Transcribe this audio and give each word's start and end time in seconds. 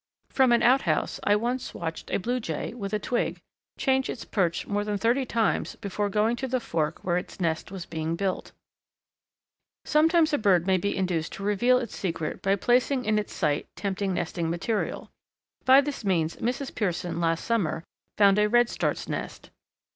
From 0.31 0.51
an 0.51 0.63
outhouse 0.63 1.19
I 1.25 1.35
once 1.35 1.75
watched 1.75 2.09
a 2.09 2.17
Blue 2.17 2.39
Jay, 2.39 2.73
with 2.73 2.91
a 2.91 2.97
twig, 2.97 3.39
change 3.77 4.09
its 4.09 4.25
perch 4.25 4.65
more 4.65 4.83
than 4.83 4.97
thirty 4.97 5.27
times 5.27 5.75
before 5.75 6.09
going 6.09 6.35
to 6.37 6.47
the 6.47 6.59
fork 6.59 7.01
where 7.03 7.17
its 7.19 7.39
nest 7.39 7.69
was 7.69 7.85
being 7.85 8.15
built. 8.15 8.51
Sometimes 9.85 10.33
a 10.33 10.39
bird 10.39 10.65
may 10.65 10.77
be 10.77 10.97
induced 10.97 11.33
to 11.33 11.43
reveal 11.43 11.77
its 11.77 11.95
secret 11.95 12.41
by 12.41 12.55
placing 12.55 13.05
in 13.05 13.19
its 13.19 13.31
sight 13.31 13.67
tempting 13.75 14.11
nesting 14.15 14.49
material. 14.49 15.11
By 15.65 15.81
this 15.81 16.03
means 16.03 16.35
Mrs. 16.37 16.73
Pearson 16.73 17.19
last 17.19 17.45
summer 17.45 17.83
found 18.17 18.39
a 18.39 18.49
Redstart's 18.49 19.07
nest. 19.07 19.51